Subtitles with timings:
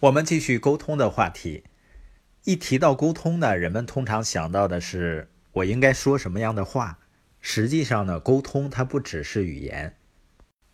[0.00, 1.64] 我们继续沟通的话题。
[2.44, 7.00] 一提到沟通呢，人们通常想到的是我应该说什么样的话。
[7.40, 9.96] 实际上呢，沟通它不只是语言。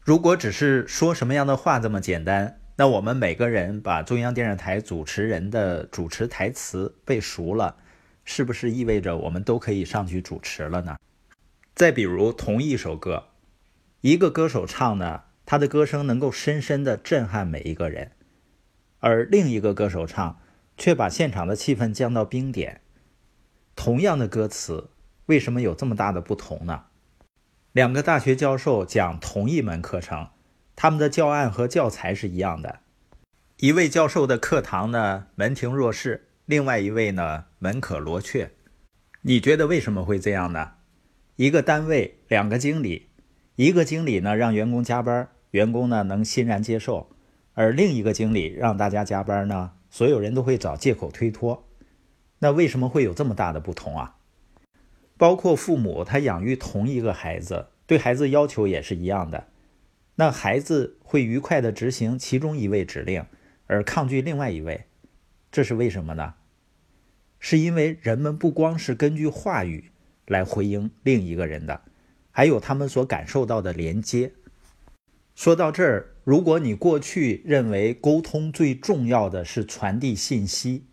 [0.00, 7.76] 如果只是说什么样的话这么简单，那我们每个人把中央电视台主持人的主持台词背熟了，
[8.22, 10.98] 是不是意味着我们都可以上去主持了呢？
[11.74, 13.28] 再比如，同一首歌，
[14.02, 18.12] 一个歌手唱呢，他的歌声能够深深的震撼每一个人，
[19.06, 20.40] 而另一个歌手唱，
[20.76, 22.80] 却把现场的气氛降到冰点。
[23.76, 24.90] 同样的歌词，
[25.26, 26.86] 为什么有这么大的不同呢？
[27.70, 30.30] 两个大学教授讲同一门课程。
[30.74, 32.80] 他们的教案和教材是一样的。
[33.58, 38.50] 一位教授的课堂呢门庭若市，另外一位呢门可罗雀。
[39.22, 40.72] 你觉得为什么会这样呢？
[41.36, 43.06] 一个单位两个经理，
[43.54, 47.06] 一个经理呢让员工加班，员工呢能欣然接受；
[47.56, 51.66] 而另一个经理让大家加班呢，所有人都会找借口推脱。
[52.40, 54.16] 那为什么会有这么大的不同啊？
[55.16, 59.46] 包括父母，他养育同一个孩子，对孩子要求也是一样的。
[60.16, 63.24] 那孩子会愉快地执行其中一位指令，
[63.66, 64.84] 而抗拒另外一位，
[65.50, 66.34] 这是为什么呢？
[67.40, 69.90] 是因为人们不光是根据话语
[70.26, 71.80] 来回应另一个人的，
[72.30, 74.32] 还有他们所感受到的连接。
[75.36, 80.86] 说到这儿，如果你过去认为沟通最重要的是传递信息，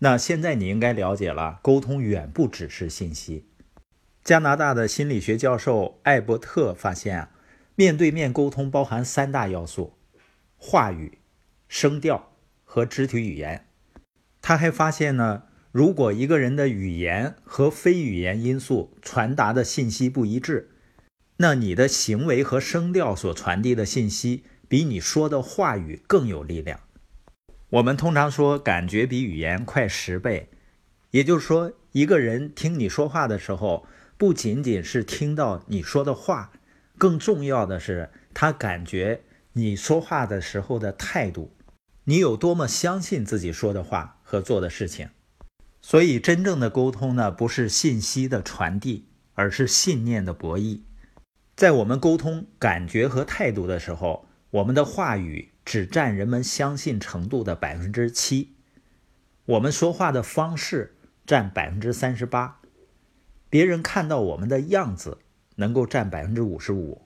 [0.00, 3.46] 那现在你应该了解了，沟通远不只是信息。
[4.24, 7.30] 加拿大的心理学教授艾伯特发现啊。
[7.76, 9.94] 面对面沟通包含三大要素：
[10.56, 11.18] 话语、
[11.68, 12.32] 声调
[12.64, 13.68] 和肢体语言。
[14.42, 20.70] 他还发现呢，如果一个人的语言和非语言因素传达的信息不一致，
[21.40, 26.80] 那你的行为和声调所传递的信息比你说的话语更有力量。
[27.70, 30.48] 我们通常说，感觉比语言快十倍，
[31.12, 33.86] 也就是说，一个人听你说话的时候，
[34.16, 36.50] 不仅仅是听到你说的话。
[36.96, 39.20] 更重要的是，他感觉
[39.52, 41.52] 你说话的时候的态度，
[42.04, 45.10] 你有多么相信自己说的话和做的事情。
[45.80, 50.80] 所以，真正的沟通呢，不是信息的传递，而是信念的博弈。
[51.58, 58.54] 在我们沟通感觉和态度的时候，我们的话语只占人们相信程度的百分之七，
[59.44, 60.94] 我们说话的方式
[61.26, 62.60] 占百分之三十八，
[63.50, 65.18] 别人看到我们的样子。
[65.56, 67.02] 能够占百分之五十五，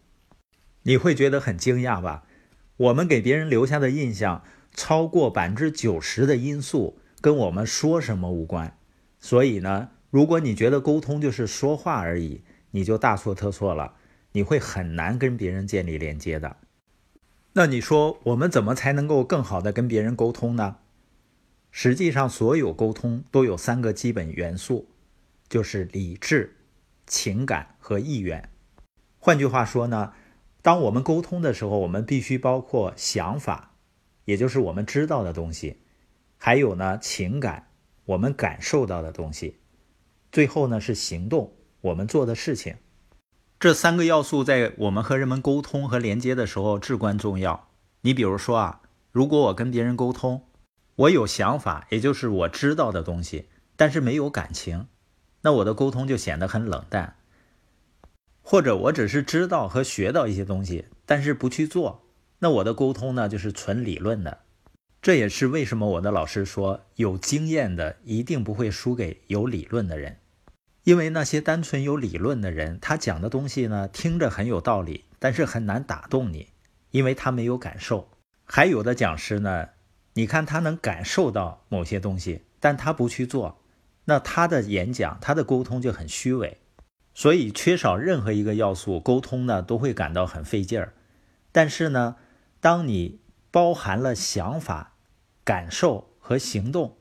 [0.82, 2.24] 你会觉得很惊讶吧？
[2.76, 8.76] 我们给别人留下的印象，超过百分之九十的因素跟我们说什么无关。
[9.18, 12.42] 所以呢，如果你觉得沟通就是说话而已，
[12.72, 13.94] 你就大错特错了。
[14.32, 16.56] 你会很难跟别人建立连接的。
[17.52, 20.78] 那你说我们怎么才能够更好的跟别人沟通呢？
[21.70, 24.88] 实际上，所有沟通都有三个基本元素，
[25.48, 26.56] 就是理智。
[27.04, 28.48] 情感和意愿，
[29.18, 30.14] 换句话说呢，
[30.62, 33.74] 当我们沟通的时候，我们必须包括想法，
[34.24, 35.78] 也就是我们知道的东西，
[36.38, 37.66] 还有呢情感，
[38.06, 39.58] 我们感受到的东西，
[40.30, 42.76] 最后呢是行动，我们做的事情。
[43.62, 47.68] 这三个要素在我们和人们沟通和连接的时候至关重要。
[48.00, 48.80] 你比如说啊，
[49.12, 50.48] 如果我跟别人沟通，
[50.96, 53.46] 我有想法，也就是我知道的东西，
[53.76, 54.88] 但是没有感情。
[55.42, 57.14] 那我的沟通就显得很冷淡，
[58.42, 62.08] 或者我只是知道和学到一些东西，但是不去做，
[62.40, 64.40] 那我的沟通呢就是纯理论的。
[65.00, 70.18] 这也是为什么我的老师说，有经验的一定不会输给有理论的人，
[70.84, 76.48] 因为那些单纯有理论的人，他讲的东西呢听着很有道理，但是很难打动你，
[76.90, 78.08] 因为他没有感受。
[78.44, 79.68] 还有的讲师呢，
[80.14, 83.60] 你看他能感受到某些东西，但他不去做。
[84.06, 86.58] 那他的演讲，他的沟通就很虚伪，
[87.14, 90.92] 所以缺少任何一个要素，沟通呢都会感到很费劲儿。
[91.52, 92.16] 但是呢，
[92.60, 93.20] 当你
[93.52, 94.94] 包含了想法、
[95.44, 96.96] 感受和行动，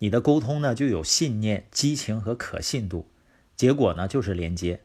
[0.00, 3.08] 你的沟通呢就有信念、激情和可信度，
[3.56, 4.80] 结果呢就是连接。